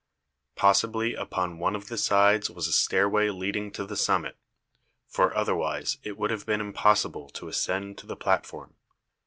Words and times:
Possibly 0.55 1.13
upon 1.13 1.59
one 1.59 1.75
of 1.75 1.87
the 1.87 1.95
sides 1.95 2.49
was 2.49 2.67
a 2.67 2.71
stairway 2.73 3.29
leading 3.29 3.69
to 3.73 3.85
the 3.85 3.95
summit, 3.95 4.35
for 5.07 5.31
otherwise 5.37 5.99
it 6.01 6.17
would 6.17 6.31
have 6.31 6.43
been 6.47 6.59
impossible 6.59 7.29
to 7.29 7.49
ascend 7.49 7.99
to 7.99 8.07
the 8.07 8.15
plat 8.15 8.47
form. 8.47 8.73